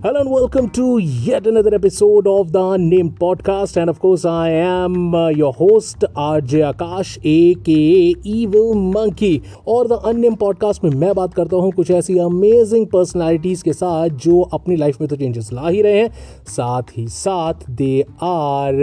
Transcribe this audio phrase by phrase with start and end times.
[0.00, 3.76] Hello and welcome to yet another episode of the Unnamed Podcast.
[3.76, 9.40] And of course, I am uh, your host, RJ Akash, aka Evil Monkey.
[9.68, 14.08] और the unnamed podcast में मैं बात करता हूँ कुछ ऐसी amazing personalities के साथ
[14.26, 16.10] जो अपनी लाइफ में तो चेंजेस ला ही रहे हैं
[16.48, 18.82] साथ ही साथ they are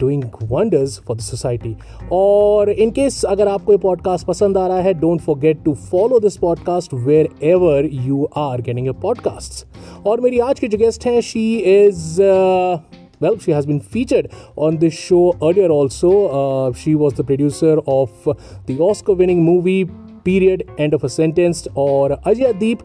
[0.00, 1.74] doing wonders for the society
[2.12, 6.18] और इन केस अगर आपको ये पॉडकास्ट पसंद आ रहा है don't forget to follow
[6.20, 6.94] this podcast
[7.52, 9.66] wherever you are getting your podcast
[10.06, 12.20] और मेरी आज की जो गेस्ट हैं she is
[13.20, 16.08] well she has been featured on this show earlier also.
[16.38, 18.10] Uh, she was the producer of
[18.66, 19.90] the oscar winning movie
[20.24, 22.78] period end of a sentence और अजय दीप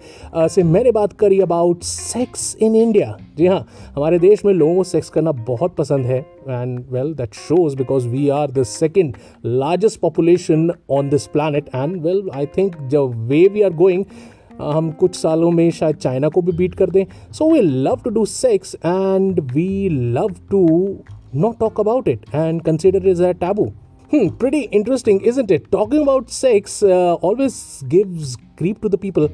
[0.48, 3.66] से मैंने बात करी अबाउट सेक्स इन इंडिया जी हाँ
[3.96, 8.08] हमारे देश में लोगों को सेक्स करना बहुत पसंद है and well that shows because
[8.08, 9.16] we are the second
[9.46, 14.06] largest population on this planet and well I think the way we are going
[14.62, 18.10] हम कुछ सालों में शायद चाइना को भी बीट कर दें। So we love to
[18.10, 20.66] do sex and we love to
[21.36, 23.72] not talk about it and consider is a taboo
[24.11, 25.71] Hmm, pretty interesting, isn't it?
[25.73, 29.29] Talking about sex uh, always gives grief to the people,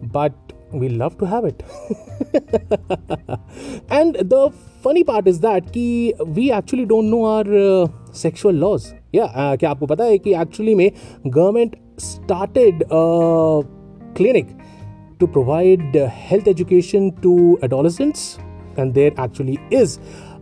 [0.00, 0.32] but
[0.72, 1.62] we love to have it.
[3.90, 8.94] and the funny part is that कि we actually don't know our uh, sexual laws.
[9.12, 10.90] Yeah, uh, क्या आपको पता है कि actually में
[11.30, 13.62] government started a
[14.14, 14.54] clinic
[15.18, 15.96] to provide
[16.28, 18.38] health education to adolescents
[18.76, 19.98] and there actually is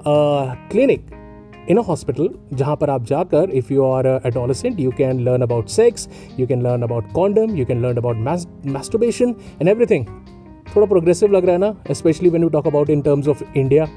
[0.07, 1.03] a clinic
[1.70, 5.68] in a hospital जहाँ पर आप जाकर if you are adolescent you can learn about
[5.70, 6.08] sex
[6.40, 8.18] you can learn about condom you can learn about
[8.66, 10.06] masturbation and everything
[10.76, 13.88] थोड़ा progressive लग रहा है ना especially when you talk about in terms of India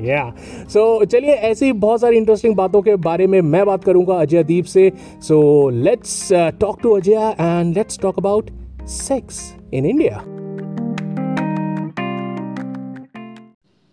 [0.00, 0.32] या
[0.68, 4.64] so चलिए, ऐसी बहुत सारी इंटरेस्टिंग बातों के बारे में मैं बात करूँगा अजय दीप
[4.64, 4.90] से।
[5.22, 8.50] So let's talk to Ajay and let's talk about
[8.88, 10.22] sex in India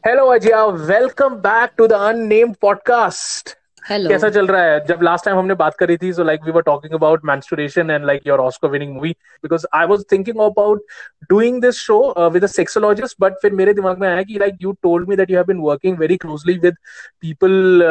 [0.04, 0.88] Hello, Ajay.
[0.88, 3.56] Welcome back to the Unnamed Podcast.
[3.90, 4.86] Hello कैसा चल रहा है?
[4.86, 8.06] जब लास्ट टाइम हमने बात करी थी so like we were talking about menstruation and
[8.06, 10.84] like your Oscar winning movie because I was thinking about
[11.30, 14.72] doing this show with a sexologist but फिर मेरे दिमाग में आया कि like you
[14.72, 16.76] told me that you have been working very closely with
[17.22, 17.84] people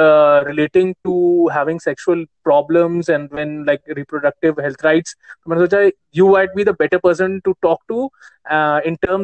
[0.47, 6.29] relating to having sexual problems and when like reproductive health rights तो मैंने सोचा you
[6.29, 8.11] might be the better person to talk to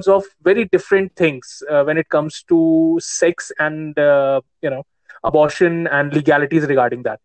[0.09, 4.83] of very different things uh, when it comes to sex and uh, you know
[5.25, 7.21] abortion and legalities regarding that.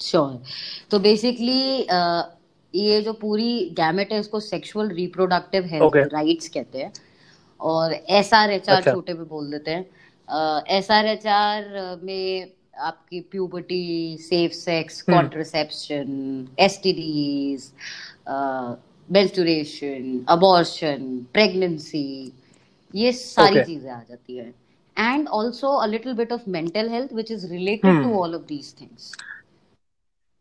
[0.00, 0.42] Sure
[0.90, 1.86] तो basically
[2.74, 6.92] ये जो पूरी gamete है इसको sexual reproductive health rights कहते हैं।
[7.60, 9.84] और S R H are छोटे पे बोल देते हैं।
[10.76, 17.70] एस आर एच आर में आपकी puberty safe sex contraception S T Ds
[19.12, 22.32] menstruation abortion pregnancy
[22.94, 23.66] ये सारी okay.
[23.66, 24.52] चीज़ें आ जाती है।
[24.96, 28.02] And also a little bit of mental health which is related hmm.
[28.02, 29.12] to all of these things.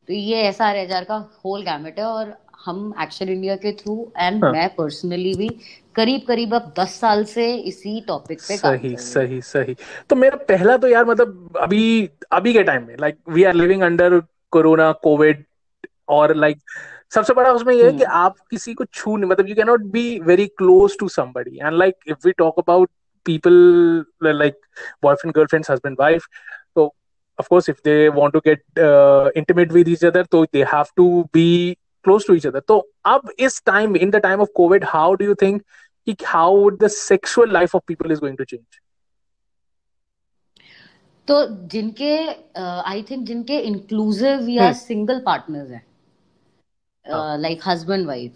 [0.07, 1.15] तो ये S R H R का
[1.45, 2.33] whole gamut है और
[2.65, 4.51] हम एक्शन इंडिया के थ्रू एंड हाँ.
[4.51, 5.49] मैं पर्सनली भी
[5.95, 9.75] करीब करीब अब दस साल से इसी टॉपिक पे सही सही सही।
[10.09, 13.81] तो मेरा पहला तो यार मतलब अभी अभी के टाइम में like we are living
[13.81, 14.19] under
[14.51, 15.43] corona covid
[16.09, 19.49] और लाइक like, सबसे बड़ा उसमें ये है कि आप किसी को छू नहीं मतलब
[19.49, 22.89] you can not be very close to somebody and like if we talk about
[23.25, 24.55] people like
[25.01, 26.25] boyfriend girlfriends husband wife
[26.75, 26.93] so
[27.37, 30.89] of course if they want to get uh, intimate with each other so they have
[30.95, 34.83] to be close to each other so ab is time in the time of covid
[34.83, 35.63] how do you think
[36.25, 38.83] how would the sexual life of people is going to change
[41.27, 41.35] तो
[41.71, 42.15] जिनके
[42.59, 45.83] I think जिनके inclusive या single partners हैं
[47.41, 48.31] like husband wife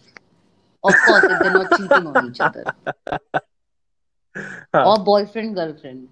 [0.84, 3.40] of course they not cheating on each other
[4.36, 4.86] हाँ.
[4.86, 6.08] or boyfriend girlfriend.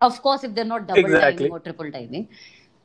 [0.00, 1.48] Of course if they're not double exactly.
[1.48, 2.26] timing or triple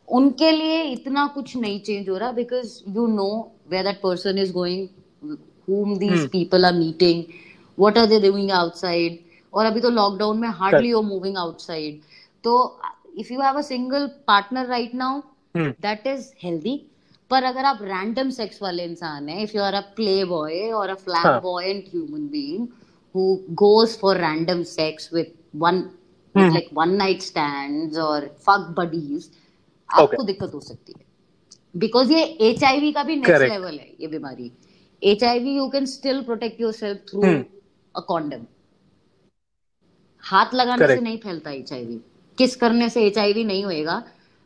[0.07, 3.29] उनके लिए इतना कुछ नहीं चेंज हो रहा because you know
[3.71, 4.87] where that person is going
[5.67, 6.27] whom these hmm.
[6.27, 7.19] people are meeting
[7.77, 9.19] what are they doing outside.
[9.53, 11.99] और अभी तो लॉकडाउन में हार्डली यू मूविंग आउटसाइड
[12.43, 12.53] तो
[13.19, 15.21] if you have a single partner right now
[15.57, 16.75] that is healthy
[17.31, 19.81] पर अगर आप random sex वाले इंसान हैं if you are a
[20.25, 22.67] playboy और a flirt boy and human being
[23.15, 23.23] who
[23.61, 25.79] goes for random sex with one
[26.35, 26.41] hmm.
[26.41, 29.29] with like one night stands or fuck buddies
[29.89, 31.05] आपको दिक्कत हो सकती है।
[31.77, 32.59] बिकॉज़ ये एच
[32.93, 34.51] का भी नेक्स्ट लेवल है ये बीमारी।
[35.01, 37.21] H I V you can still protect yourself through
[37.95, 38.45] a condom
[40.23, 40.99] हाथ लगाने Correct.
[40.99, 41.99] से नहीं फैलता एच आई वी
[42.37, 43.97] किस करने से एच आई वी नहीं होएगा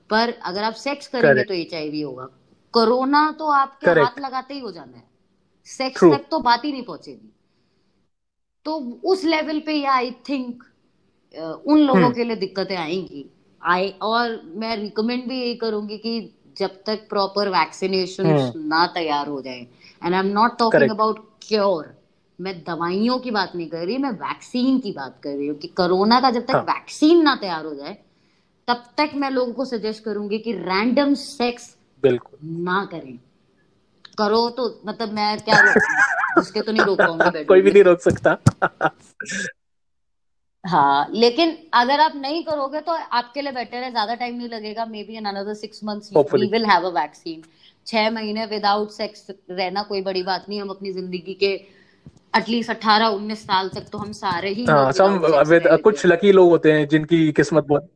[0.10, 1.48] पर अगर आप सेक्स करेंगे Correct.
[1.48, 2.28] तो एच आई वी होगा।
[2.74, 4.08] कोरोना तो आपके Correct.
[4.08, 5.04] हाथ लगाते ही हो जाना है।
[5.68, 7.35] सेक्स तक तो बात ही नहीं पहुंचेगी।
[8.66, 10.64] तो उस लेवल पे या आई थिंक
[11.34, 13.26] उन लोगों हम्म। के लिए दिक्कतें आएँगी
[13.62, 16.20] आई और मैं रिकमेंड भी यही करूँगी कि
[16.58, 19.60] जब तक प्रॉपर वैक्सीनेशन हम्म। ना तैयार हो जाए
[20.04, 21.94] and I am not talking about cure
[22.40, 25.68] मैं दवाइयों की बात नहीं कर रही मैं वैक्सीन की बात कर रही हूँ कि
[25.68, 27.98] कोरोना का जब तक हाँ। वैक्सीन ना तैयार हो जाए
[28.68, 33.18] तब तक मैं लोगों को सजेस्ट करूँगी कि रैंडम सेक्स बिल्कुल ना करें
[34.18, 35.60] करो तो मतलब मैं क्या
[36.38, 38.38] उसके तो नहीं रोक पाऊँगी कोई भी नहीं रोक सकता।
[40.64, 44.86] हाँ लेकिन अगर आप नहीं करोगे तो आपके लिए बेटर है ज़्यादा टाइम नहीं लगेगा
[45.04, 47.44] maybe in another six months we will have a vaccine
[47.88, 51.52] छह महीने विदाउट सेक्स रहना कोई बड़ी बात नहीं हम अपनी ज़िंदगी के
[52.34, 55.18] एटलीस्ट अठारह उन्नीस साल तक तो हम सारे ही हाँ सम
[55.50, 57.90] विद कुछ लकी लोग होते हैं जिनकी किस्मत बहुत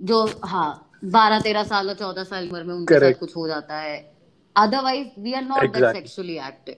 [0.00, 0.68] जो हाँ
[1.04, 3.98] बारह तेरह साल और चौदह साल उम्र में उनके साथ कुछ हो जाता है।
[4.62, 6.76] Otherwise we are not that sexually active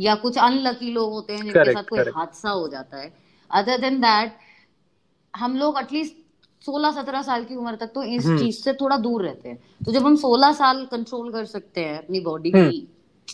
[0.00, 3.12] या कुछ अनलकी लोग होते हैं जिनके साथ कोई हादसा हो जाता है।
[3.50, 4.36] अदर देन दैट
[5.34, 6.14] हम लोग एटलीस्ट
[6.64, 9.58] सोलह सत्रह साल की उम्र तक तो इस हम्म। चीज़ से थोड़ा दूर रहते हैं।
[9.84, 12.88] तो जब हम सोलह साल कंट्रोल कर सकते हैं अपनी बॉडी हम्म। की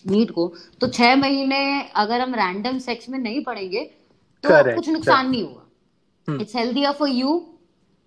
[0.07, 0.47] नीड को
[0.81, 1.59] तो छह महीने
[1.97, 3.85] अगर हम रैंडम सेक्स में नहीं पड़ेंगे
[4.45, 5.67] तो Correct, कुछ नुकसान नहीं होगा।
[6.29, 7.31] हम्म। It's healthier for you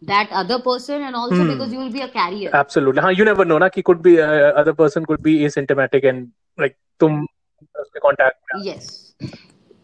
[0.02, 1.50] that other person and also hmm.
[1.50, 4.16] Because you will be a carrier absolutely हाँ यू नेवर नो ना कि could be
[4.18, 6.28] other person could be asymptomatic and
[6.60, 7.22] like तुम
[7.76, 8.90] उसके कांटेक्ट में यस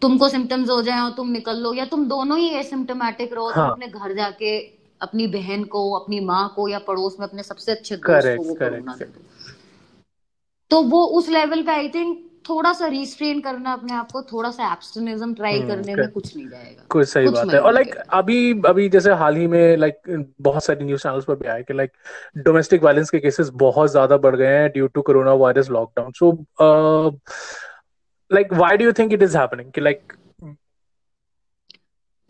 [0.02, 3.69] तुमको symptoms हो जाए और तुम निकल लो या तुम दोनों ही एसिम्टोमेटिक रहो हाँ।
[3.72, 4.58] अपने घर जाके
[5.02, 8.56] अपनी बहन को अपनी माँ को या पड़ोस में अपने सबसे अच्छे दोस्त को वो
[8.62, 9.06] दो।
[10.72, 14.50] तो वो उस लेवल पे आई थिंक थोड़ा सा रिस्ट्रेन करना अपने आप को थोड़ा
[14.52, 17.74] सा एब्सटिनिज्म ट्राई हम्म, करने में कुछ नहीं जाएगा। कुछ सही कुछ बात है। और
[17.74, 20.02] लाइक अभी अभी जैसे हाल ही में लाइक
[20.42, 21.92] बहुत सारी न्यूज़ चैनल्स पर भी आया कि लाइक
[22.46, 26.32] डोमेस्टिक वायलेंस के केसेस बहुत ज़्यादा बढ़ गए हैं due to corona virus lockdown so
[28.32, 30.14] like why do you think it is happening कि लाइक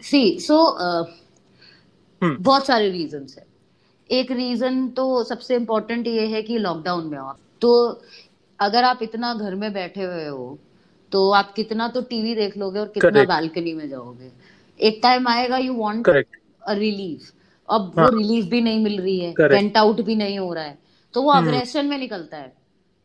[0.01, 0.57] सी सो।
[2.21, 3.45] बहुत सारे रीजंस है।
[4.09, 7.71] एक रीजन तो सबसे इम्पोर्टेंट ये है कि लॉकडाउन में हो तो
[8.59, 10.57] अगर आप इतना घर में बैठे हुए हो
[11.11, 14.31] तो आप कितना तो टीवी देख लोगे और कितना बालकनी में जाओगे।
[14.79, 17.31] एक टाइम आएगा यू वांट अ रिलीफ
[17.69, 19.33] अब वो हाँ। रिलीफ भी नहीं मिल रही है.
[19.41, 20.77] वेंट आउट भी नहीं हो रहा है।
[21.13, 22.53] तो वो। अग्रेशन में निकलता है।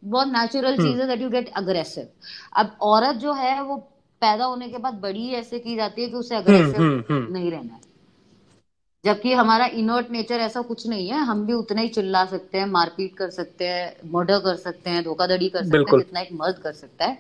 [0.05, 2.09] बहुत नेचुरल। चीज़ है दैट यू गेट अग्रेसिव
[2.57, 3.77] अब औरत जो है वो
[4.23, 7.51] पैदा होने के बाद बड़ी ऐसे की जाती है कि उसे अग्रेसिव हम्म हम्म नहीं
[7.51, 7.81] रहना है।
[9.05, 12.67] जबकि हमारा इनर्ट नेचर ऐसा कुछ नहीं है हम भी उतना ही चिल्ला सकते हैं
[12.67, 16.59] मारपीट कर सकते हैं मर्डर कर सकते हैं धोखाधड़ी कर सकते हैं। जितना एक मर्द
[16.59, 17.19] कर सकता है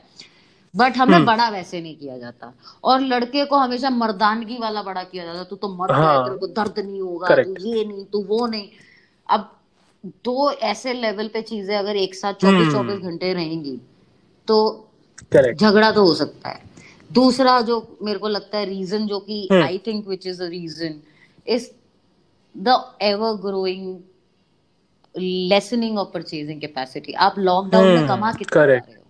[0.75, 2.53] बट हमें हम्म। बड़ा वैसे नहीं किया जाता
[2.85, 6.39] और लड़के को हमेशा मर्दानगी वाला बड़ा किया जाता तू तो मर्द है हाँ। तेरे
[6.39, 7.43] को दर्द नहीं होगा.
[7.43, 8.69] तू ये नहीं तू वो नहीं
[9.29, 9.51] अब
[10.25, 13.77] दो ऐसे लेवल पे चीज़ें अगर एक साथ चौबीस हम्म। चौबीस घंटे रहेंगी
[14.49, 14.57] तो
[15.35, 16.61] झगड़ा तो हो सकता है
[17.11, 21.01] दूसरा जो मेरे को लगता है रीजन जो कि। I think which is a reason
[21.47, 21.71] is
[22.59, 24.01] the ever growing
[25.19, 28.87] lessening of purchasing capacity आप लॉकडाउन में हम्म, कमा कितना correct.
[28.87, 29.03] रहे हो?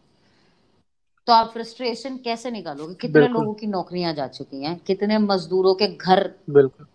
[1.26, 2.94] तो आप फ्रस्ट्रेशन कैसे निकालोगे?
[2.94, 4.78] कितने। लोगों की नौकरियाँ जा चुकी हैं?
[4.78, 6.86] कितने मजदूरों के घर बिल्कुल।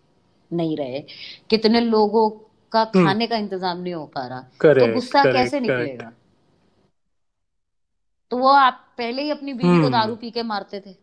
[0.52, 1.00] नहीं रहे?
[1.50, 2.30] कितने लोगों
[2.72, 4.40] का हम्म। खाने का इंतज़ाम नहीं हो पा रहा?
[4.40, 6.12] तो करेक्ट गुस्सा करेक्ट कैसे निकलेगा?
[8.30, 10.94] तो वो आप पहले ही अपनी बीवी को हम्म। दारू पी के मारते थे।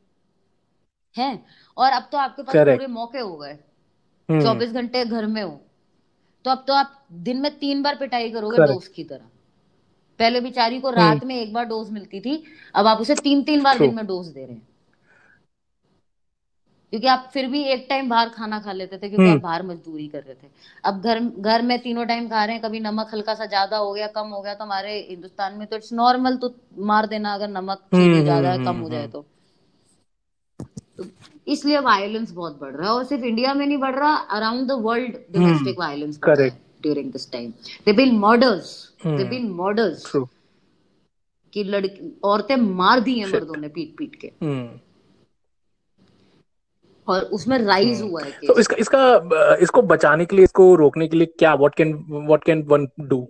[1.17, 1.45] हैं?
[1.77, 3.59] और अब तो आपके पास पूरे मौके हो गए।
[4.29, 5.59] चौबीस घंटे घर में हो।
[6.45, 6.91] तो अब तो आप
[7.23, 8.57] दिन में तीन बार पिटाई करोगे.
[8.65, 9.25] डोज की तरह।
[10.19, 12.43] पहले बेचारी को रात में एक बार डोज मिलती थी
[12.75, 14.67] अब आप उसे तीन तीन बार दिन में डोज दे रहे हैं।
[16.93, 19.63] क्योंकि आप फिर भी एक टाइम बाहर खाना खा लेते थे क्योंकि हम्म। आप बाहर
[19.63, 20.47] मजदूरी कर रहे थे।
[20.83, 23.91] अब घर घर में तीनों टाइम खा रहे हैं कभी नमक हल्का सा ज़्यादा हो
[23.93, 26.53] गया कम हो गया तो हमारे हिंदुस्तान में तो इट्स नॉर्मल तो
[26.85, 29.25] मार देना अगर नमक हम्म, ज़्यादा हम्म, कम हो जाए हम्म। तो।
[31.47, 34.77] इसलिए वायलेंस बहुत बढ़ रहा है और सिर्फ़ इंडिया में नहीं बढ़ रहा around the
[34.81, 36.19] world domestic violence.
[36.23, 37.51] During this time
[37.85, 38.71] they been murders
[39.05, 39.23] they.
[39.25, 40.11] Been murders
[41.53, 43.27] कि लड़की औरतें मार दी हैं.
[43.27, 44.79] मर्दों ने पीट पीट के हम्म
[47.07, 50.73] और उसमें राइज हम्म। हुआ है तो केस इसका इसका इसको बचाने के लिए इसको
[50.75, 53.27] रोकने के लिए क्या what can what can one do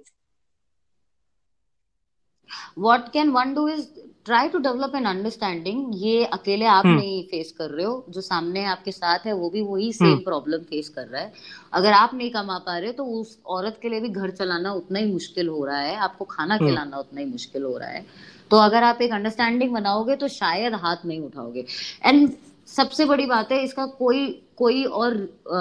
[2.77, 3.87] what can one do is
[4.25, 8.21] try to develop an understanding ये अकेले आप हम्म। नहीं फेस कर रहे हो। जो
[8.21, 11.33] सामने आपके साथ है वो भी वही सेम। प्रॉब्लम फेस कर रहा है।
[11.73, 14.99] अगर आप नहीं कमा पा रहे तो उस औरत के लिए भी घर चलाना उतना
[14.99, 18.05] ही मुश्किल हो रहा है। आपको खाना हम्म। खिलाना उतना ही मुश्किल हो रहा है।
[18.51, 21.65] तो अगर आप एक अंडरस्टैंडिंग बनाओगे तो शायद हाथ नहीं उठाओगे।
[22.05, 22.29] एंड
[22.67, 24.25] सबसे बड़ी बात है इसका कोई
[24.57, 25.13] कोई और
[25.51, 25.57] अ,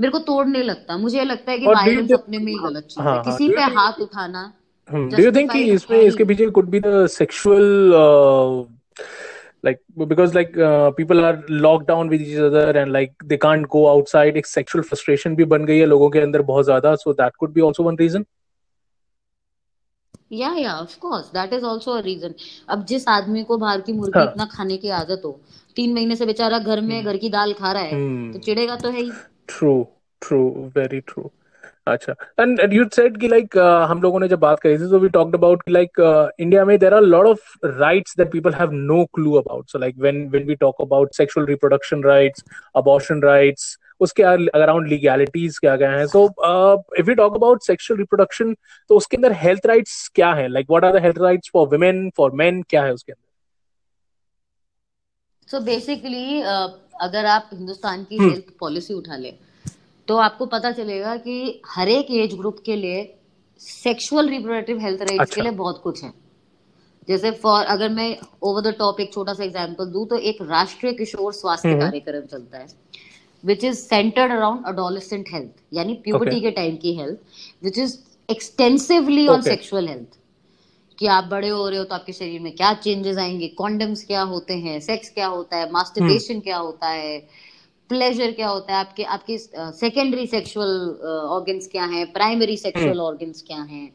[0.00, 3.00] मेरे को तोड़ नहीं लगता। मुझे लगता है कि वायलेंस अपने में ही गलत चीज़
[3.00, 4.52] हाँ, है। हाँ, किसी पे हाथ उठाना
[4.94, 7.64] डू यू थिंक इसमें इसके पीछे could be the sexual
[9.64, 10.52] like because like
[10.96, 15.36] people are locked with each other and like they can't go outside एक सेक्सुअल फ्रस्ट्रेशन
[15.36, 17.96] भी बन गई है लोगों के अंदर बहुत ज़्यादा so that could be also one
[17.96, 18.24] reason
[20.32, 22.34] या या of course that is also a reason
[22.68, 24.26] अब जिस आदमी को बाहर की मुर्गी हाँ.
[24.26, 25.40] इतना खाने की आदत हो
[25.76, 27.06] तीन महीने से बेचारा घर में hmm.
[27.06, 28.32] घर की दाल खा रहा है तो hmm.
[28.32, 29.10] तो चिड़ेगा तो है ही।
[29.48, 29.86] ट्रू
[30.20, 31.30] ट्रू वेरी ट्रू
[31.86, 33.56] अच्छा। एंड यू सेड कि लाइक
[33.90, 36.00] हम लोगों ने जब बात करी थी तो वी टॉक्ड अबाउट कि लाइक
[36.40, 39.98] इंडिया में there are lot of rights that people have no clue about so like
[39.98, 42.44] when when we talk about sexual reproduction rights
[42.76, 46.24] abortion rights उसके अराउंड लीगैलिटीज क्या क्या हैं। So
[46.98, 48.54] if you talk about sexual reproduction
[48.90, 50.48] तो उसके अंदर health rights क्या है?
[50.48, 53.24] Like what are the health rights for women for men क्या है उसके अंदर?
[55.48, 56.40] सो बेसिकली
[57.00, 59.32] अगर आप हिंदुस्तान की हेल्थ पॉलिसी उठा ले
[60.08, 63.02] तो आपको पता चलेगा कि हर एक एज ग्रुप के लिए
[63.60, 66.12] सेक्सुअल रिप्रोडक्टिव हेल्थ राइट्स अच्छा। के लिए बहुत कुछ है।
[67.08, 70.92] जैसे फॉर अगर मैं ओवर द टॉप एक छोटा सा एग्जांपल दूँ तो एक राष्ट्रीय
[70.92, 72.66] किशोर स्वास्थ्य हम्म। कार्यक्रम चलता है
[73.44, 77.96] which is centered around adolescent health यानी प्यूबर्टी के टाइम की health which is
[78.28, 80.18] extensively on sexual health
[80.98, 84.20] कि आप बड़े हो रहे हो तो आपके शरीर में क्या चेंजेस आएँगे कॉन्डम्स क्या
[84.22, 87.18] होते हैं सेक्स क्या होता है हम्म। मास्टरबेशन क्या होता है
[87.90, 88.78] प्लेजर क्या होता है?
[88.80, 90.72] आपके आपके सेकेंडरी सेक्सुअल
[91.30, 92.12] ऑर्गन्स क्या हैं?
[92.12, 93.90] प्राइमरी सेक्सुअल ऑर्गन्स क्या हैं?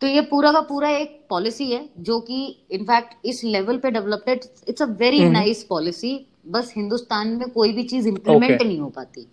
[0.00, 2.38] तो ये पूरा का पूरा एक पॉलिसी है जो कि
[2.72, 6.14] इनफैक्ट इस लेवल पे developed it's a very nice policy
[6.48, 9.26] बस हिंदुस्तान में कोई भी चीज़ ओके इम्प्लीमेंट नहीं हो पाती।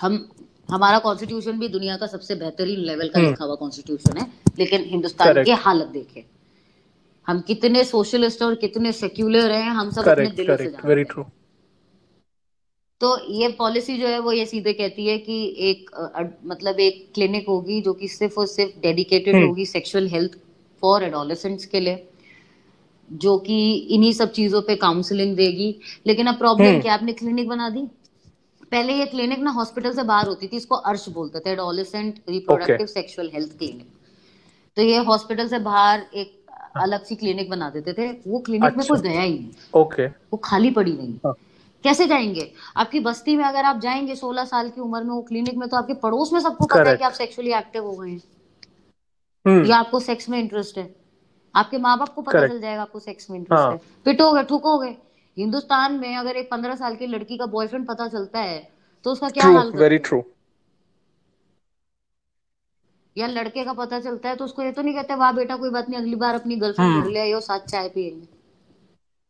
[0.00, 0.28] हम
[0.68, 4.26] हमारा कॉन्स्टिट्यूशन भी दुनिया का सबसे बेहतरीन लेवल का हम्म। लिखा हुआ कॉन्स्टिट्यूशन है
[4.58, 6.24] लेकिन हिंदुस्तान की हालत देखे।
[7.26, 10.82] हम कितने सोशलिस्ट और कितने सेक्युलर हैं हम सब अपने करेक्ट दिलों से जानते हैं।
[13.02, 17.10] तो ये पॉलिसी जो है वो ये सीधे कहती है कि एक अ, मतलब एक
[17.14, 20.36] क्लिनिक होगी जो कि सिर्फ़ और सिर्फ़ डेडिकेटेड हम्म। होगी सेक्सुअल हेल्थ
[20.82, 22.08] फॉर एडोलेसेंट्स के लिए
[23.10, 23.56] जो कि
[23.90, 25.74] इन्हीं सब चीज़ों पे काउंसलिंग देगी।
[26.06, 27.86] लेकिन अब प्रॉब्लम हम्म। क्या आपने क्लिनिक बना दी?
[28.72, 32.86] पहले ये क्लिनिक ना हॉस्पिटल से बाहर होती थी इसको अर्श बोलते थे adolescent reproductive
[32.86, 33.86] sexual health clinic
[34.76, 36.38] तो ये हॉस्पिटल से बाहर एक
[36.76, 40.36] अलग सी क्लिनिक बना देते थे। वो क्लिनिक में कुछ गया ही नहीं। ओके वो
[40.44, 41.34] खाली पड़ी रही। हाँ।
[41.84, 42.52] कैसे जाएँगे?
[42.76, 45.76] आपकी बस्ती में अगर आप जाएँगे सोलह साल की उम्र में वो क्लिनिक में तो
[45.76, 48.22] आपके पड़ोस में सबको पता है कि आप सेक्सुअली एक्टिव हो गए हैं।
[49.46, 50.94] हम्म। या आपको सेक्स में इंटरेस्ट है।
[51.54, 54.96] आपके माँ बाप को पता चल जाएगा आपको सेक्स में इंटरेस्ट है। हाँ। पिटोगे ठुकोगे
[55.36, 58.72] हिंदुस्तान में अगर एक पंद्रह साल की लड़की का बॉयफ्रेंड पता चलता है
[59.04, 60.22] तो उसका क्या हाल वेरी ट्रू
[63.16, 65.70] या लड़के का पता चलता है तो उसको ये तो नहीं कहते वाह बेटा कोई
[65.70, 68.28] बात नहीं अगली बार अपनी गर्लफ्रेंड हम्म। ले आइयो साथ चाय पियेंगे।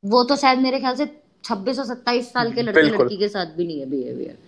[0.05, 1.07] वो तो शायद मेरे ख्याल से
[1.45, 4.39] छब्बीस और सत्ताईस साल के लड़के लड़की के साथ भी नहीं है बिहेवियर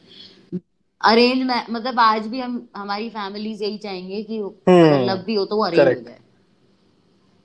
[1.00, 5.56] अरेंज मतलब आज भी हम हमारी फैमिलीज़ यही चाहेंगे कि लव हम्म भी हो तो
[5.56, 6.18] वो अरेंज हो जाए।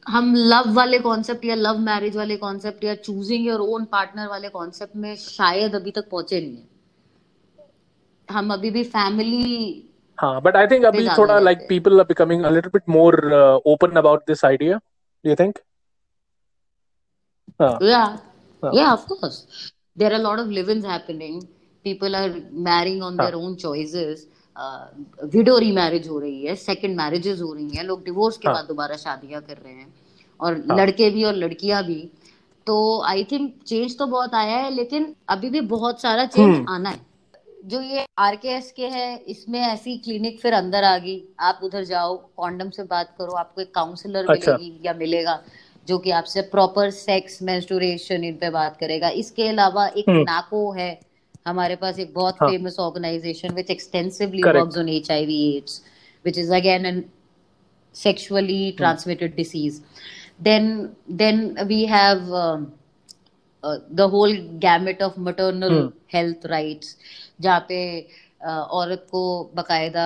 [0.05, 4.49] हम लव वाले कॉन्सेप्ट या लव मैरिज वाले कॉन्सेप्ट या चूजिंग योर ओन पार्टनर वाले
[4.49, 6.67] कॉन्सेप्ट में शायद अभी तक पहुँचे नहीं है।
[8.29, 9.83] हम अभी भी फैमिली
[10.19, 13.19] हाँ बट आई थिंक अभी थोड़ा like people are becoming a little bit more
[13.65, 14.79] open about this idea
[15.25, 15.59] you think
[17.61, 17.77] हाँ।
[18.63, 19.71] Yeah, हाँ yeah, of course.
[19.95, 21.47] There are a lot of live-ins happening.
[21.85, 24.25] People are marrying on हाँ their own choices.
[25.33, 28.65] Widow remarriage हो रही है second marriages हो रही हैं लोग डिवोर्स के हाँ बाद
[28.65, 29.93] दोबारा शादियाँ कर रहे हैं
[30.39, 31.99] और हाँ लड़के भी और लड़कियाँ भी।
[32.67, 32.75] तो
[33.07, 36.89] आई थिंक चेंज तो बहुत आया है लेकिन अभी भी बहुत सारा चेंज हम्म आना
[36.89, 37.05] है।
[37.65, 42.15] जो ये आरकेएस के है इसमें ऐसी क्लिनिक फिर अंदर आ गई। आप उधर जाओ
[42.37, 45.41] कॉन्डम से बात करो आपको एक काउंसलर अच्छा। मिलेगी या मिलेगा।
[45.89, 50.71] जो कि आपसे प्रॉपर सेक्स मेंस्ट्रुएशन इन पे बात करेगा। इसके अलावा एक हम्म। नाको
[50.71, 50.89] है।
[51.47, 55.81] हमारे पास एक बहुत famous organisation which extensively works on H I V AIDS
[56.25, 57.03] which is again an
[57.93, 59.77] sexually transmitted disease.
[60.47, 62.73] Then then we have um,
[63.63, 66.95] uh, the whole gamut of maternal hmm health rights
[67.41, 67.79] जहाँ पे
[68.47, 69.23] uh, औरत को
[69.55, 70.05] बकायदा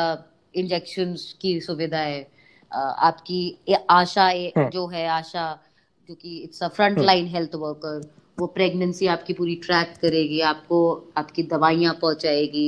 [0.55, 3.41] injections की सुविधा है। Uh, आपकी
[3.89, 5.45] आशा ये हम्म जो है आशा
[6.09, 8.01] जो कि it's a front line health worker
[8.39, 10.79] वो प्रेगनेंसी आपकी पूरी ट्रैक करेगी आपको
[11.17, 12.67] आपकी दवाइयाँ पहुंचाएगी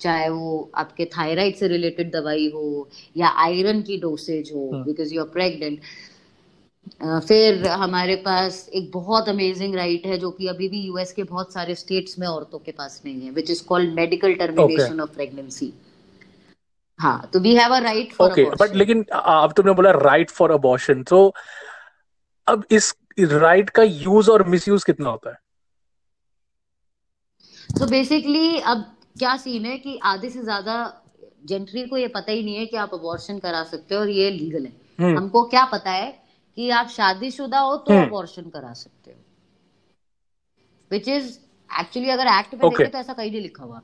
[0.00, 5.20] चाहे वो आपके थायराइड से रिलेटेड दवाई हो या आयरन की डोसेज हो बिकॉज़ यू
[5.20, 5.80] आर प्रेग्नेंट
[7.02, 11.52] फिर हमारे पास एक बहुत अमेजिंग राइट है जो कि अभी भी यूएस के बहुत
[11.52, 15.72] सारे स्टेट्स में औरतों के पास नहीं है which is called medical termination of pregnancy
[17.00, 20.50] हाँ तो we have a right for okay but लेकिन अब तुमने बोला राइट फॉर
[20.50, 21.22] अबॉर्शन तो
[22.50, 25.36] अब इस राइट का यूज़ और मिसयूज कितना होता है?
[27.70, 28.84] तो बेसिकली अब
[29.18, 30.76] क्या सीन है कि आधे से ज़्यादा
[31.48, 34.30] जेंट्री को ये पता ही नहीं है कि आप अबॉर्शन करा सकते हो और ये
[34.30, 36.10] लीगल है। हम्म। हमको क्या पता है
[36.56, 39.16] कि आप शादीशुदा हो तो हम्म। अबॉर्शन करा सकते हो।
[40.90, 41.38] विच इज़
[41.70, 42.78] एक्चुअली अगर एक्ट पे Okay.
[42.78, 43.80] देखें तो ऐसा कहीं नहीं लिखा हुआ।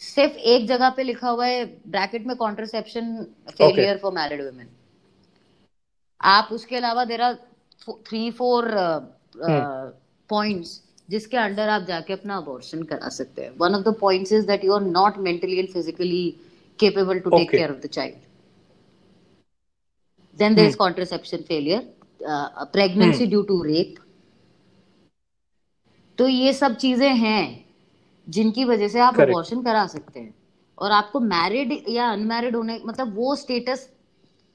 [0.00, 3.16] सिर्फ़ एक जगह पे लिखा हुआ है ब्रैकेट में contraception
[3.50, 4.68] failure for married women
[6.22, 7.34] आप उसके अलावा there are
[8.08, 8.70] three four
[10.30, 14.46] points जिसके अंडर आप जाके अपना अबॉर्शन करा सकते हैं। One of the points is
[14.46, 16.24] that you are not mentally and physically
[17.24, 17.56] to take Okay.
[17.56, 18.20] care of the child.
[20.38, 20.76] Then there is Hmm.
[20.76, 21.82] contraception failure
[22.20, 23.98] uh, a pregnancy due to rape.
[26.18, 27.64] तो ये सब चीज़ें हैं
[28.28, 30.34] जिनकी वजह से आप abortion करा सकते हैं।
[30.78, 33.88] और आपको मैरिड या अनमैरिड होने मतलब वो स्टेटस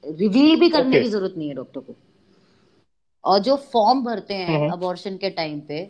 [0.04, 1.02] रिवील भी करने Okay.
[1.02, 1.94] की ज़रूरत नहीं है डॉक्टर को
[3.24, 5.82] और जो फॉर्म भरते हैं। अबॉर्शन के टाइम पे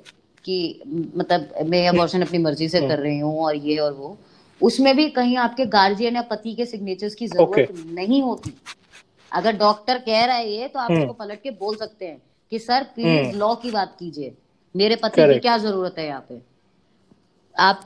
[0.45, 0.83] कि
[1.17, 4.17] मतलब मैं अबॉर्शन अपनी मर्ज़ी से कर रही हूँ और ये और वो
[4.61, 7.85] उसमें भी कहीं आपके गार्जियन या पति के सिग्नेचर्स की ज़रूरत okay.
[7.95, 8.55] नहीं होती
[9.33, 12.21] अगर डॉक्टर कह रहा है ये तो आप। उसको पलट के बोल सकते हैं
[12.53, 14.35] कि सर प्लीज़। लॉ की बात कीजिए
[14.75, 16.41] मेरे पति की क्या ज़रूरत है यहाँ पे
[17.55, 17.81] आप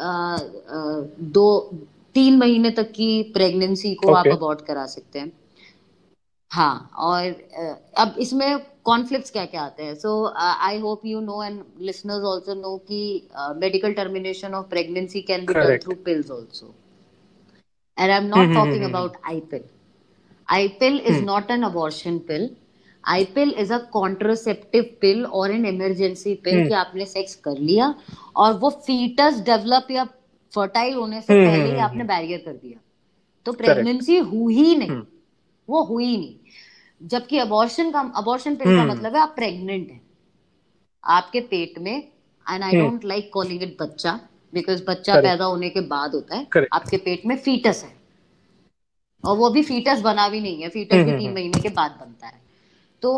[0.00, 0.38] आ, आ,
[1.20, 1.70] दो
[2.14, 4.18] तीन महीने तक की प्रेगनेंसी को okay.
[4.18, 4.26] आप.
[4.26, 5.32] अबॉर्ट करा सकते हैं
[6.50, 7.24] हाँ और
[7.98, 9.94] अब इसमें कॉन्फ्लिक्ट्स क्या क्या आते हैं?
[9.94, 15.46] So I hope you know and listeners also know कि medical termination of pregnancy can
[15.46, 16.74] be done through pills also
[17.98, 19.64] and I am not talking about I pill
[20.48, 22.50] I pill is not an abortion pill
[23.04, 27.94] I pill is a contraceptive pill और an emergency पिल कि आपने sex कर लिया
[28.36, 30.04] और वो foetus develop या
[30.54, 32.80] fertile होने से hmm, hmm, पहले ही hmm, आपने बैरियर कर दिया।
[33.46, 35.19] तो प्रेगनेंसी हुई ही नहीं।
[35.70, 38.84] वो हुई नहीं जबकि अबॉर्शन का अबॉर्शन पिल का.
[38.84, 40.00] मतलब है आप प्रेग्नेंट हैं
[41.04, 42.72] आपके पेट में and I.
[42.72, 44.18] Don't like calling it बच्चा
[44.52, 45.24] बिकॉज़ बच्चा Correct.
[45.24, 46.74] पैदा होने के बाद होता है Correct.
[46.74, 47.98] आपके पेट में फीटस है
[49.24, 51.60] और वो भी फीटस बना भी नहीं है फीटस हम्म, भी हम्म, तीन हम्म। महीने
[51.60, 52.40] के बाद बनता है
[53.02, 53.12] तो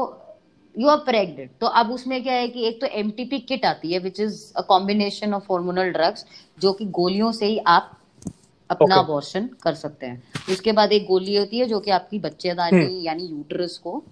[0.75, 3.99] यू आर प्रेग्नेंट तो अब उसमें क्या है कि एक तो एमटीपी किट आती है
[3.99, 6.25] which is a combination of hormonal drugs
[6.58, 7.99] जो कि गोलियों से ही आप
[8.73, 9.63] अपना अबॉर्शन Okay.
[9.63, 13.26] कर सकते हैं। उसके बाद एक गोली होती है जो कि आपकी बच्चेदानी हम्म। यानी
[13.26, 14.02] यूटरस को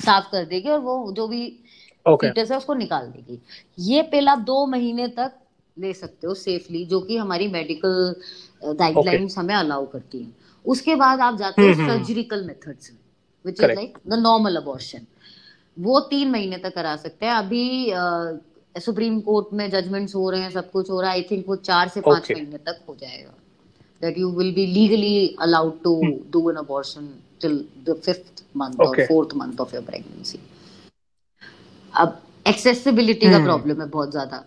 [0.00, 1.46] साफ़ कर देगी और वो जो भी
[2.06, 3.40] फीटस है उसको निकाल देगी।
[3.82, 5.32] ये पिल आप दो महीने तक
[5.76, 10.30] ले सकते हो सेफली जो कि हमारी मेडिकल गाइडलाइंस हमें अलाउ करती है।
[10.64, 12.98] उसके बाद आप जाते हो। सर्जिकल मेथड्स में
[13.44, 15.06] which is like the normal abortion
[15.76, 20.50] वो तीन महीने तक करा सकते हैं। अभी सुप्रीम कोर्ट में जजमेंट्स हो रहे हैं
[20.50, 22.36] सब कुछ हो रहा है। आई थिंक वो चार से पाँच Okay.
[22.36, 23.34] महीने तक हो जाएगा।
[24.04, 26.14] That you will be legally allowed to Hmm.
[26.30, 28.92] do an abortion till the fifth month okay.
[28.92, 30.40] or fourth month of your pregnancy.
[31.94, 33.44] अब एक्सेसिबिलिटी का Hmm.
[33.44, 34.44] प्रॉब्लम है बहुत ज़्यादा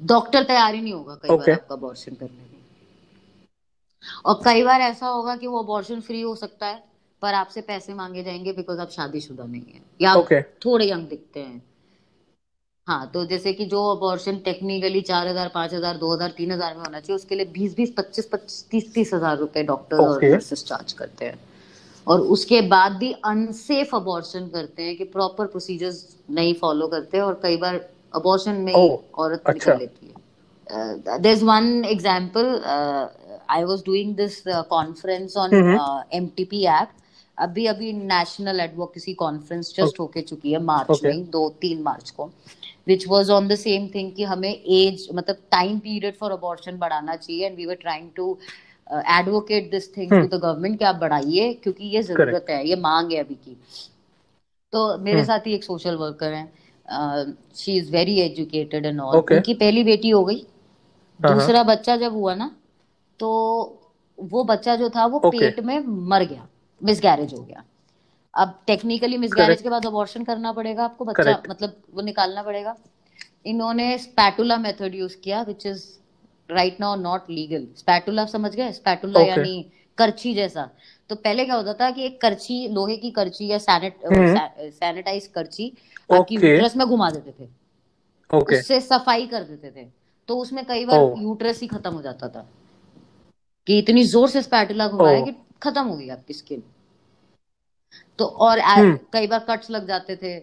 [0.00, 1.36] डॉक्टर तैयार ही नहीं होगा कई okay.
[1.36, 2.64] बार आपका अबॉर्शन करने में
[4.24, 6.82] और कई बार ऐसा होगा कि वो अबॉर्शन फ्री हो सकता है
[7.22, 10.42] पर आपसे पैसे मांगे जाएँगे बिकॉज़ आप शादीशुदा नहीं है या Okay.
[10.64, 11.62] थोड़े यंग दिखते हैं
[12.88, 16.74] हाँ तो जैसे कि जो अबॉर्शन टेक्निकली चार हज़ार पाँच हज़ार दो हज़ार तीन हज़ार
[16.74, 20.24] में होना चाहिए उसके लिए बीस बीस पच्चीस पच्चीस तीस तीस हज़ार रुपए डॉक्टर और
[20.24, 21.38] नर्सेस चार्ज करते हैं
[22.06, 27.40] और उसके बाद भी अनसेफ अबॉर्शन करते हैं कि प्रॉपर प्रोसीजर्स नहीं फॉलो करते और
[27.42, 27.80] कई बार
[28.14, 32.54] अबॉर्शन में ही Oh, औरत अच्छा। निकल लेती है there is one example
[33.50, 35.50] I was doing this conference on.
[36.12, 37.02] M T P act
[37.38, 41.04] अभी अभी नेशनल एडवोकेसी कॉन्फ्रेंस जस्ट होके चुकी है मार्च Okay.
[41.06, 42.30] में दो तीन मार्च को
[42.86, 47.16] which was on the same thing कि हमें एज मतलब टाइम पीरियड फॉर अबॉर्शन बढ़ाना
[47.16, 48.38] चाहिए and we were trying to
[49.12, 50.30] advocate this thing to Hmm.
[50.30, 53.56] The government कि आप बढ़ाइए क्योंकि ये ज़रूरत है ये मांग है अभी की
[54.72, 55.26] तो मेरे Hmm.
[55.26, 56.44] साथ ही एक सोशल वर्कर है
[57.54, 60.44] she is very educated and all उनकी पहली बेटी हो गई
[61.20, 62.50] हाँ। दूसरा बच्चा जब हुआ ना
[63.20, 63.28] तो
[64.18, 65.30] वो बच्चा जो था वो Okay.
[65.30, 66.46] पेट में मर गया
[66.80, 67.64] मिसगैरेज हो गया
[68.36, 71.48] अब टेक्निकली मिसगैरेज के बाद अबॉर्शन करना पड़ेगा आपको बच्चा Correct.
[71.50, 72.76] मतलब वो निकालना पड़ेगा
[73.46, 75.84] इन्होंने स्पैटुला मेथड यूज़ किया which is
[76.50, 79.28] right now not legal spatula समझ गए स्पैटुला Okay.
[79.28, 79.64] यानी
[79.98, 80.68] करछी जैसा
[81.10, 85.26] तो पहले क्या होता था कि एक करछी लोहे की करछी या सैनिट हम्म। सैनिटाइज
[85.34, 85.72] करछी
[86.10, 86.44] आपकी Okay.
[86.46, 87.48] यूट्रस में घुमा देते थे
[88.30, 89.86] ओके उससे सफ़ाई कर देते थे
[90.28, 91.22] तो उसमें कई बार Oh.
[91.22, 92.46] यूट्रस ही खत्म हो जाता था
[93.66, 95.24] कि इतनी ज़ोर से स्पैटुला घुमाया Oh.
[95.24, 96.62] कि खत्म हो गई आपकी स्किन
[98.18, 100.38] तो और हम्म। कई बार कट्स लग जाते थे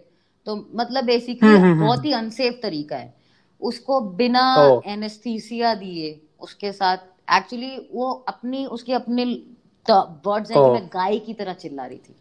[0.47, 3.13] तो मतलब बेसिकली हम्म, हम्म। बहुत ही अनसेफ तरीका है
[3.61, 4.81] उसको बिना.
[4.87, 6.97] एनेस्थीसिया दिए उसके साथ
[7.33, 9.25] एक्चुअली वो अपनी उसके अपने
[9.85, 10.57] वर्ड्स है.
[10.73, 12.15] मैं गाय की तरह चिल्ला रही थी.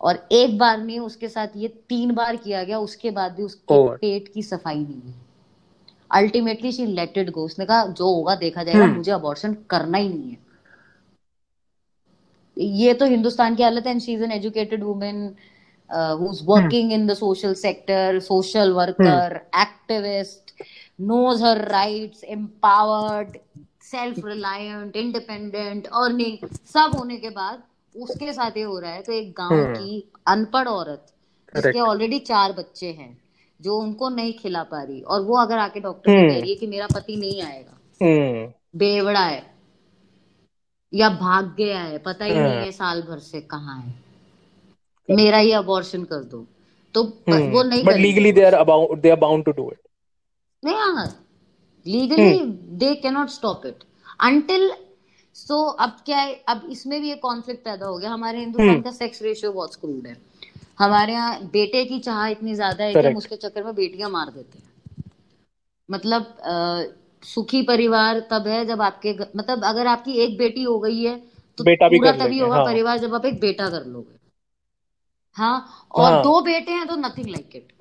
[0.00, 3.86] और एक बार में उसके साथ ये तीन बार किया गया उसके बाद भी उसके.
[3.96, 5.14] पेट की सफ़ाई नहीं हुई
[6.10, 10.08] ultimately she let it go उसने कहा जो होगा देखा जाएगा। मुझे अबॉर्शन करना ही
[10.08, 10.38] नहीं है
[12.56, 15.34] ये तो हिंदुस्तान की हालत है she is an educated women
[15.90, 20.52] who's working in the social sector, social worker, activist,
[21.00, 23.38] knows her rights, empowered,
[23.82, 27.62] self reliant independent earning सब होने के बाद
[27.94, 31.12] उसके साथ ये हो रहा है तो एक गाँव हम्म। की अनपढ़ औरत
[31.54, 33.16] जिसके ऑलरेडी चार बच्चे हैं
[33.60, 36.56] जो उनको नहीं खिला पा रही और वो अगर आके डॉक्टर हम्म। कह रही है
[36.56, 39.40] कि मेरा पति नहीं आएगा बेवड़ा है
[40.96, 43.94] या भाग गया है पता ही नहीं हम्म। है साल भर से कहाँ है।
[45.08, 46.44] मेरा ही अबॉर्शन कर दो।
[46.94, 49.78] तो हम्म। वो नहीं but legally they are about they are bound to do it
[50.62, 51.06] नहीं हाँ
[51.86, 52.38] legally
[52.78, 53.84] they cannot stop it
[54.20, 54.70] until
[55.36, 58.82] so अब क्या है अब इसमें भी एक कॉन्फ्लिक्ट पैदा हो गया। हमारे हिंदुस्तान हम्म।
[58.82, 60.16] का सेक्स रेशियो बहुत स्क्रूड है।
[60.78, 64.30] हमारे यहाँ बेटे की चाह इतनी ज़्यादा है कि हम उसके चक्कर में बेटियाँ मार
[64.30, 64.64] देते हैं।
[65.88, 66.36] मतलब
[67.26, 71.16] सुखी परिवार तब है जब आपके मतलब अगर आपकी एक बेटी हो गई है
[71.58, 74.14] तो बेटा भी पूरा तभी होगा हाँ। परिवार जब आप एक बेटा कर लोगे
[75.36, 77.72] हाँ और हाँ। दो बेटे हैं तो नथिंग लाइक इट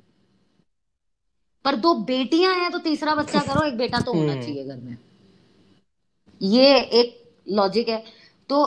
[1.65, 4.77] पर दो बेटियाँ हैं तो तीसरा बच्चा करो एक बेटा तो होना हम्म। चाहिए घर
[4.77, 4.97] में
[6.41, 8.03] ये एक लॉजिक है
[8.49, 8.57] तो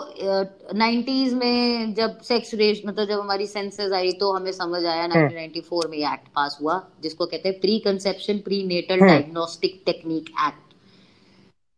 [0.75, 5.29] नाइन्टीज में जब सेक्स रेश मतलब जब हमारी सेंसेस आई तो हमें समझ आया हम्म।
[5.29, 9.09] 1994 में ये एक्ट पास हुआ जिसको कहते हैं pre conception pre natal hmm.
[9.09, 10.68] Diagnostic technique act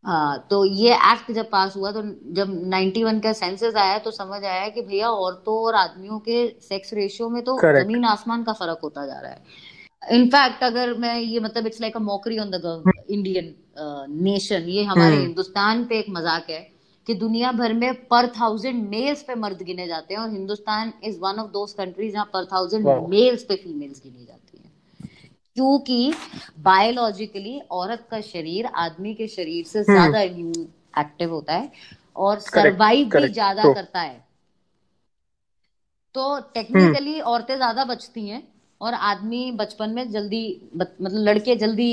[0.04, 2.02] हाँ तो ये एक्ट जब पास हुआ तो
[2.34, 6.94] जब 91 का सेंसस आया तो समझ आया कि भैया औरतों और आदमियों के सेक्स
[6.94, 7.84] रेशियो में तो Correct.
[7.84, 11.96] ज़मीन आसमान का फ़र्क होता जा रहा है इनफैक्ट अगर मैं ये मतलब it's like
[11.96, 13.54] a mockery on the Indian
[14.22, 16.60] nation ये हमारे हम्म। हिंदुस्तान पे एक मज़ाक है
[17.06, 21.18] कि दुनिया भर में पर थाउज़ेंड मेल्स पे मर्द गिने जाते हैं और Hindustan is
[21.18, 24.49] one of those countries जहाँ पर थाउज़ेंड मेल्स पे फीमेल्स गिने जाते हैं
[25.56, 26.12] क्योंकि
[26.58, 31.72] बायोलॉजिकली औरत का शरीर आदमी के शरीर से हम्म। ज़्यादा इम्यून एक्टिव होता है
[32.16, 33.74] और सरवाइव भी ज़्यादा true.
[33.74, 34.18] करता है
[36.14, 38.42] तो टेक्निकली औरतें ज़्यादा बचती हैं
[38.80, 40.42] और आदमी बचपन में जल्दी
[40.76, 41.92] मतलब लड़के जल्दी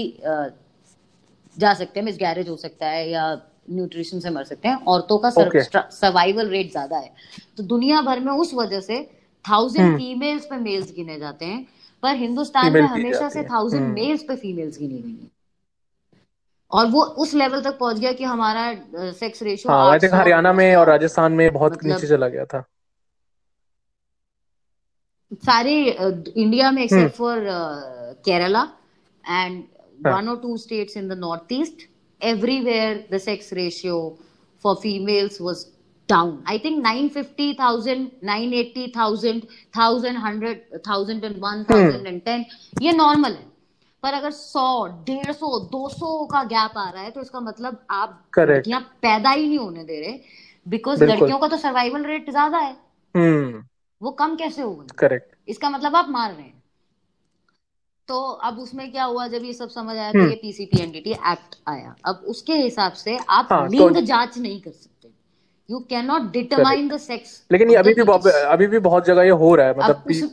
[1.58, 3.26] जा सकते हैं मिसगैरेज हो सकता है या
[3.70, 5.63] न्यूट्रिशन से मर सकते हैं औरतों का Okay.
[5.91, 7.12] सर्वाइवल रेट ज़्यादा है
[7.58, 9.02] तो दुनिया भर में उस वजह से
[9.46, 11.65] थाउज़ेंड हम्म। फीमेल्स पे मेल्स गिने जाते हैं
[12.04, 15.32] पर हिंदुस्तान में हमेशा से थाउज़ेंड। मेल्स पे फीमेल्स गिनी गई हैं
[16.72, 20.54] और वो उस लेवल तक पहुँच गया कि हमारा सेक्स रेशियो हाँ आई थिंक हरियाणा
[20.54, 22.64] में और राजस्थान में बहुत मतलब- नीचे चला गया था
[25.46, 27.46] सारे इंडिया में। Except for
[28.26, 28.62] Kerala
[29.30, 29.64] and.
[30.06, 31.88] One और two states in the north east
[32.22, 33.98] everywhere the sex ratio
[34.64, 35.66] for females was
[36.10, 39.41] down I think 950,000 980,000
[39.78, 42.43] 1100 1001 1010
[42.82, 43.46] ये नॉर्मल है.
[44.04, 44.65] पर अगर 100
[45.10, 48.24] 150 200 का गैप आ रहा है तो इसका मतलब आप.
[48.39, 50.20] लड़कियाँ पैदा ही नहीं होने दे रहे
[50.65, 52.76] बिकॉज़ लड़कियों का तो सर्वाइवल रेट ज़्यादा है.
[53.15, 53.63] हम्म
[54.02, 56.54] वो कम कैसे हो गई करेक्ट इसका मतलब आप मार रहे हैं.
[58.08, 61.12] तो अब उसमें क्या हुआ जब ये सब समझ आया तो हम्म। ये पीसीपी एनडीटी
[61.12, 61.96] एक्ट आया.
[62.06, 64.97] अब उसके हिसाब से आप हाँ, तो- लिंग जाँच नहीं कर सकते.
[65.70, 68.02] You can not determine the sex लेकिन ये अभी भी
[68.32, 70.24] अभी भी बहुत जगह ये हो रहा है मतलब भी-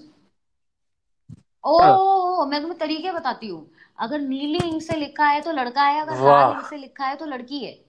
[1.64, 5.83] ओ हाँ। मैं तुम्हें तरीके बताती हूँ। अगर नीली इंक से लिखा है तो लड़का
[5.83, 7.85] है अगर लाल इंक से लिखा है तो लड़की है।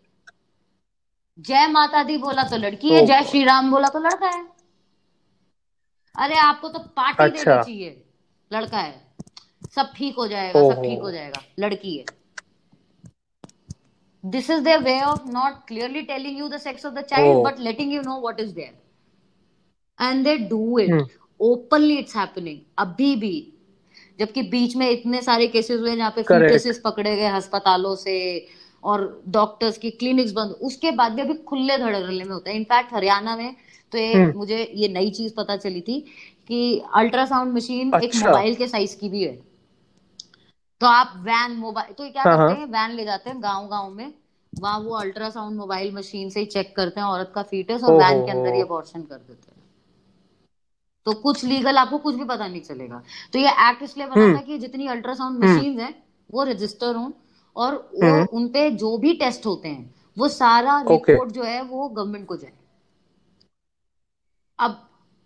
[1.40, 4.46] जय माता दी बोला तो लड़की है जय श्री राम बोला तो लड़का है।
[6.16, 8.04] अरे आपको तो पार्टी अच्छा। देनी चाहिए।
[8.54, 9.02] लड़का है।
[9.76, 12.06] सब ठीक हो जाएगा सब ठीक हो जाएगा। लड़की है।
[14.26, 17.44] This is their way of not clearly telling you the sex of the child oh.
[17.44, 21.06] But letting you know what is there and they do it hmm.
[21.40, 23.36] Openly it's happening अभी भी
[24.20, 26.22] जबकि बीच में इतने सारे केसेस हुए जहाँ पे.
[26.24, 28.16] फीटसेस पकड़े गए अस्पतालों से
[28.84, 32.94] और डॉक्टर्स की क्लिनिक्स बंद उसके बाद भी अभी खुले धड़ल्ले में होता है इनफैक्ट
[32.94, 33.56] हरियाणा में
[33.92, 36.00] तो एक हम्म। मुझे ये नई चीज़ पता चली थी
[36.48, 36.60] कि
[36.96, 39.55] अल्ट्रासाउंड मशीन एक अच्छा। मोबाइल के साइज़ की भी है
[40.82, 43.68] तो आप वैन मोबाइल तो क्या हाँ, करते हाँ। हैं वैन ले जाते हैं गाँव
[43.68, 44.14] गाँव में
[44.60, 48.26] वहाँ वो अल्ट्रासाउंड मोबाइल मशीन से ही चेक करते हैं औरत का फीटस और वैन
[48.26, 49.64] के अंदर ही हो। अबॉर्शन कर देते हैं
[51.06, 53.02] तो कुछ लीगल आपको कुछ भी पता नहीं चलेगा
[53.34, 55.94] तो ये एक्ट इसलिए बना हम्म। था कि जितनी अल्ट्रासाउंड हम्म। मशीन है
[56.34, 57.12] वो रजिस्टर हों
[57.56, 62.26] और हम्म। उनपे जो भी टेस्ट होते हैं वो सारा। रिपोर्ट जो है वो गवर्नमेंट
[62.28, 62.54] को जाए
[64.60, 64.82] अब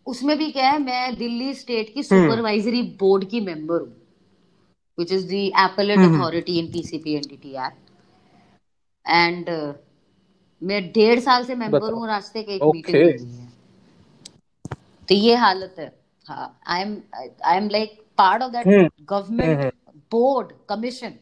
[0.08, 3.99] उसमें भी क्या है मैं दिल्ली स्टेट की हम्म। सुपरवाइजरी बोर्ड की मेंबर हूँ
[5.00, 6.20] which is the appellate hmm.
[6.20, 7.88] Authority in PCP NDT act
[9.06, 9.50] and
[10.62, 12.64] मैं डेढ़ साल से मेंबर। हूँ और आज तक एक.
[12.66, 13.48] मीटिंग
[15.10, 15.92] तो ये हालत है
[16.26, 16.98] हाँ I am
[17.46, 18.68] I am like part of that
[19.10, 19.72] government.
[20.12, 21.14] Board commission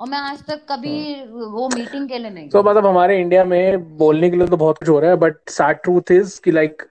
[0.00, 0.92] और मैं आज तक कभी
[1.24, 4.56] वो मीटिंग के लिए नहीं तो गई मतलब हमारे इंडिया में बोलने के लिए तो
[4.56, 6.82] बहुत कुछ हो रहा है बट सैड ट्रूथ इज़ कि लाइक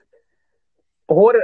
[1.09, 1.39] रहा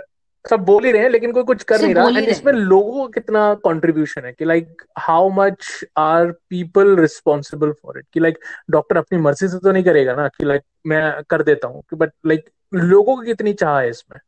[0.46, 3.12] सब बोल ही रहे हैं लेकिन कोई कुछ कर नहीं रहा। एंड इसमें लोगों का
[3.12, 8.38] कितना कंट्रीब्यूशन है कि like how much are people responsible for it कि लाइक
[8.72, 12.12] डॉक्टर अपनी मर्ज़ी से तो नहीं करेगा ना कि लाइक मैं कर देता हूँ बट
[12.28, 14.20] लाइक लोगों की कितनी चाह है इसमें?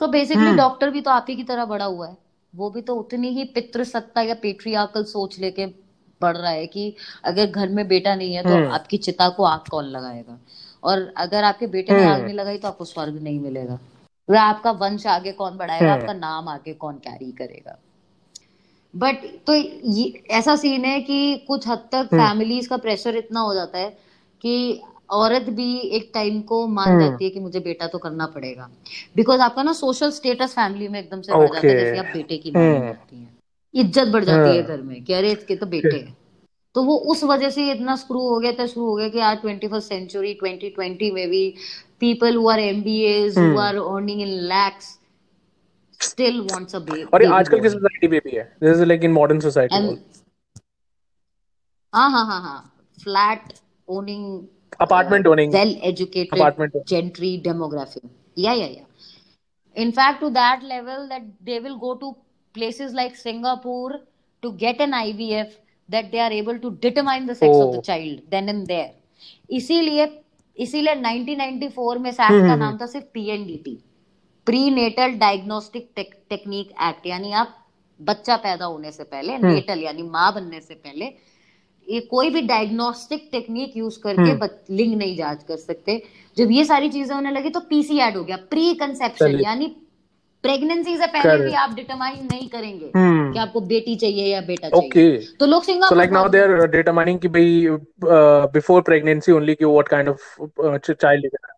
[0.00, 2.16] तो बेसिकली डॉक्टर भी तो आप ही की तरह बड़ा हुआ है।
[2.52, 5.66] वो भी तो उतनी ही पितृसत्ता या पेट्रियार्कल सोच लेके
[6.20, 9.44] बढ़ रहा है कि अगर घर में बेटा नहीं है तो हम्म आपकी चिता को
[9.44, 10.38] आग कौन लगाएगा?
[10.84, 13.78] और अगर आपके बेटे ने आग हम्म नहीं लगाई तो आपको स्वर्ग नहीं मिलेगा।
[14.38, 17.78] आपका वंश आगे कौन बढ़ाएगा हम्म आपका नाम आगे कौन कैरी करेगा।
[18.94, 23.40] बट तो ये ऐसा सीन है कि कुछ हद तक हम्म। फैमिलीज़ का प्रेशर इतना
[23.40, 23.90] हो जाता है
[24.44, 28.26] कि औरत भी एक टाइम को मान हम्म। जाती है कि मुझे बेटा तो करना
[28.26, 28.70] पड़ेगा।
[29.16, 32.36] बिकॉज़ आपका ना सोशल स्टेटस फैमिली में एकदम से बढ़ जाता है जैसे आप बेटे
[32.36, 33.38] की मायने हम्म। लगती हैं।
[33.74, 36.16] इज़्ज़त बढ़ जाती है हम्म। घर में कि अरे इसके तो बेटे हैं।
[36.74, 39.40] तो वो उस वजह से इतना स्क्रू हो गया था शुरू हो गया कि आज
[39.40, 41.54] twenty first century twenty twenty में भी
[42.00, 44.96] people who are MBAs who hmm are earning in lakhs
[46.00, 49.04] still wants a और ये बेबी आजकल की सोसाइटी में भी है this is like
[49.04, 49.74] in modern society
[51.92, 52.58] हाँ हाँ हाँ हाँ
[52.98, 53.52] flat
[53.88, 54.26] owning
[54.80, 58.02] apartment owning well educated apartment gentry demography
[58.44, 58.86] yeah yeah yeah
[59.76, 62.12] in fact to that level that they will go to
[62.54, 63.98] places like singapore
[64.42, 65.58] to get an ivf
[65.88, 67.66] that they are able to determine the sex oh.
[67.66, 68.90] of the child then and there
[69.58, 70.06] इसीलिए
[70.58, 73.78] इसीलिए 1994 में इस हम्म का हम्म नाम था सिर्फ़ PNDT
[74.46, 77.56] pre natal diagnostic technique act यानी आप
[78.00, 81.12] बच्चा पैदा होने से पहले हम्म। नेटल यानी माँ बनने से पहले
[81.88, 86.02] ये कोई भी डायग्नोस्टिक टेक्निक यूज़ करके हम्म। लिंग नहीं जाँच कर सकते।
[86.36, 89.74] जब ये सारी चीज़ें होने लगी तो पीसी ऐड हो गया प्री कंसेप्शन यानी
[90.42, 92.92] प्रेगनेंसी से पहले भी आप डिटरमाइन नहीं करेंगे
[93.32, 94.80] कि हम्म आपको बेटी चाहिए या बेटा okay.
[94.80, 95.06] चाहिए
[95.40, 99.64] तो लोग सिंगापुर भाग they गए are determining कि भाई uh, before pregnancy only कि
[100.08, 100.20] of
[100.64, 101.50] uh, ch- child you're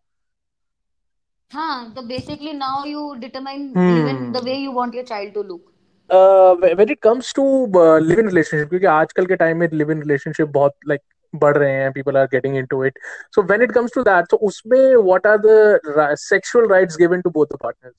[1.50, 3.64] हाँ तो basically now you determine
[3.96, 5.72] even the hmm way you want your child to look
[6.10, 7.42] uh, when it comes to
[7.74, 11.02] uh, live-in relationship क्योंकि आजकल के time में live-in relationship बहुत like
[11.34, 12.98] बढ़ रहे हैं people are getting into it
[13.36, 15.58] so when it comes to that so उसमें what are the
[15.98, 17.94] ri- sexual rights given to both the partners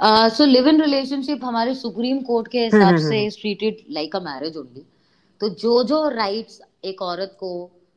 [0.00, 4.20] so live in relationship हमारे supreme court के हम्म हिसाब हम्म से treated like a
[4.20, 4.84] marriage only
[5.40, 7.50] तो जो जो राइट्स एक औरत को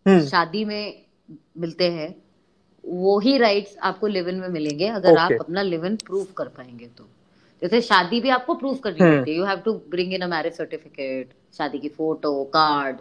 [0.06, 1.04] हम्म। शादी में
[1.58, 2.16] मिलते हैं
[2.84, 6.48] वो ही राइट्स आपको लिव इन में मिलेंगे अगर आप अपना लिव इन प्रूव कर
[6.48, 7.08] पाएँगे तो।
[7.62, 10.54] जैसे शादी भी आपको प्रूव करनी पड़ती है। You have to bring in a marriage
[10.54, 12.98] certificate शादी की फ़ोटो कार्ड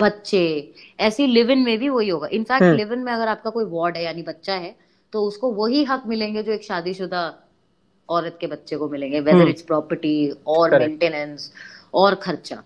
[0.00, 3.64] बच्चे ऐसी लिव इन में भी वही होगा। इनफैक्ट लिव इन में अगर आपका कोई
[3.64, 4.74] वार्ड है यानी बच्चा है
[5.12, 7.22] तो उसको वही हक मिलेंगे जो एक शादीशुदा
[8.08, 11.52] औरत के बच्चे को मिलेंगे वेदर इट्स प्रॉपर्टी और मेंटेनेंस
[11.94, 12.62] और खर्चा।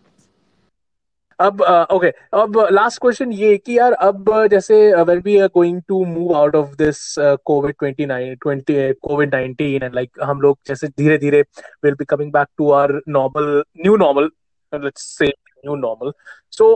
[1.41, 6.05] अब ओके अब लास्ट क्वेश्चन ये कि यार अब जैसे when we are going to
[6.05, 11.19] move out of this covid 29 20 covid 19 and like हम लोग जैसे धीरे
[11.19, 11.41] धीरे
[11.85, 14.31] will be coming back to our normal new normal
[14.73, 16.13] let's say new normal
[16.51, 16.75] so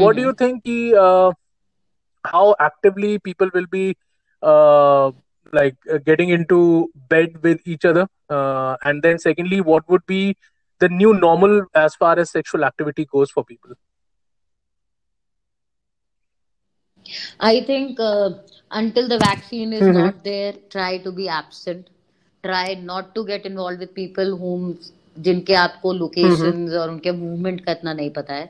[0.00, 0.92] what do you think कि
[2.24, 3.96] how actively people will be
[4.42, 5.10] uh,
[5.53, 10.35] like uh, getting into bed with each other uh, and then secondly what would be
[10.81, 13.73] the new normal as far as sexual activity goes for people
[17.39, 18.29] I think uh,
[18.71, 19.91] until the vaccine is mm-hmm.
[19.91, 21.89] not there, try to be absent.
[22.43, 24.75] Try not to get involved with people whom
[25.27, 26.53] जिनके आपको Mm-hmm.
[26.53, 28.49] Locations और उनके movement का इतना नहीं पता है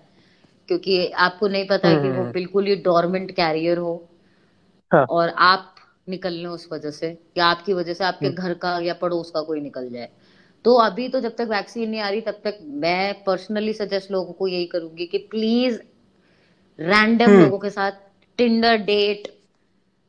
[0.67, 0.97] क्योंकि
[1.28, 2.34] आपको नहीं पता है कि वो Mm-hmm.
[2.34, 3.93] बिल्कुल ही डोरमेंट कैरियर हो
[4.91, 5.70] हाँ और आप
[6.07, 9.31] निकल लें उस वजह से या आपकी वजह से आपके हम्म, घर का या पड़ोस
[9.31, 10.09] का कोई निकल जाए।
[10.65, 14.33] तो अभी तो जब तक वैक्सीन नहीं आ रही तब तक मैं पर्सनली सजेस्ट लोगों
[14.33, 15.81] को यही करूँगी कि प्लीज़
[16.79, 17.93] रैंडम हम्म, लोगों के साथ
[18.38, 19.29] टिंडर डेट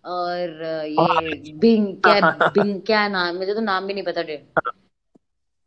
[0.05, 0.63] और
[0.99, 4.47] हाँ, ये बिंग क्या बिंग क्या नाम मुझे तो नाम भी नहीं पता डेट।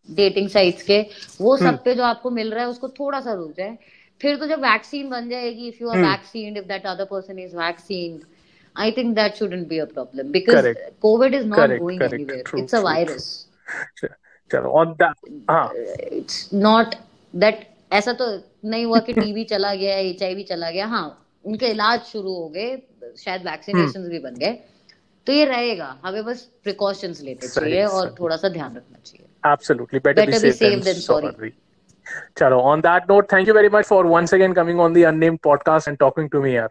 [0.09, 0.99] डेटिंग साइट्स के
[1.41, 3.77] वो हम्म, सब पे जो आपको मिल रहा है उसको थोड़ा सा रुक जाए।
[4.21, 7.57] फिर तो जब वैक्सीन बन जाएगी if you are vaccine if that other person is
[7.57, 8.21] vaccine
[8.79, 12.15] I think that shouldn't be a problem because correct covid is not correct going correct
[12.15, 13.25] anywhere true it's a true
[13.99, 14.15] Ch-
[14.51, 15.15] चलो on that
[15.51, 15.73] हाँ
[16.12, 16.95] it's not
[17.37, 18.27] that ऐसा तो
[18.65, 21.07] नहीं हुआ कि TB चला गया HIV चला गया हाँ
[21.45, 22.77] उनके इलाज शुरू हो गए
[23.19, 24.53] शायद हम्म वैक्सीनेशन भी बन गए
[25.27, 30.01] तो ये रहेगा हमें बस प्रिकॉशंस लेते चाहिए और थोड़ा सा ध्यान रखना चाहिए absolutely
[30.01, 31.53] better better be be safe than safe than sorry
[32.39, 35.41] चलो on that note thank you very much for once again coming on the unnamed
[35.49, 36.69] podcast and talking to me yaar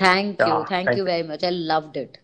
[0.00, 1.14] thank you yeah thank thank you you.
[1.14, 2.16] Very much I loved it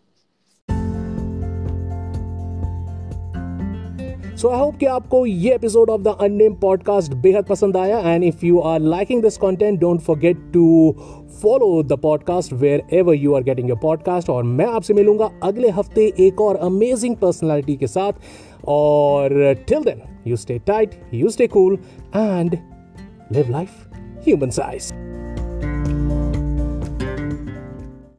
[4.37, 8.25] so I hope कि आपको ये episode of the unnamed podcast बेहद पसंद आया and
[8.25, 10.95] if you are liking this content don't forget to
[11.43, 12.53] follow the podcast
[12.93, 17.17] wherever you are getting your podcast और मैं आपसे मिलूँगा अगले हफ़्ते एक और अमेजिंग
[17.17, 18.13] पर्सनैलिटी के साथ।
[18.69, 21.79] और till then you stay tight you stay cool
[22.17, 22.59] and
[23.33, 25.06] live life human size